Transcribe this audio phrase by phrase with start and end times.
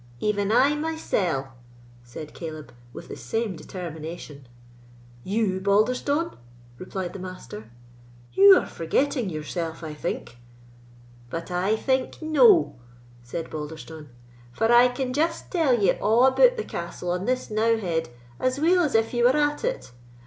[0.19, 1.49] "Even I mysell,"
[2.03, 4.47] said Caleb, with the same determination.
[5.23, 6.39] "You, Balderstone!"
[6.79, 7.69] replied the Master;
[8.33, 10.39] "you are forgetting yourself, I think."
[11.29, 12.79] "But I think no,"
[13.21, 14.09] said Balderstone;
[14.51, 18.09] "for I can just tell ye a' about the castle on this knowe head
[18.39, 19.91] as weel as if ye were at it.